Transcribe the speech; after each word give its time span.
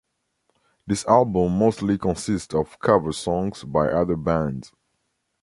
This 0.87 1.05
album 1.05 1.59
mostly 1.59 1.95
consist 1.99 2.55
of 2.55 2.79
cover 2.79 3.11
songs 3.11 3.63
by 3.63 3.87
other 3.87 4.15
bands. 4.15 4.71